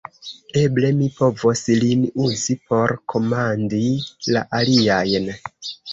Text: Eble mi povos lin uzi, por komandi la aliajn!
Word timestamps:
Eble 0.59 0.87
mi 1.01 1.09
povos 1.17 1.61
lin 1.83 2.01
uzi, 2.29 2.55
por 2.71 2.95
komandi 3.15 3.83
la 4.37 4.43
aliajn! 4.61 5.33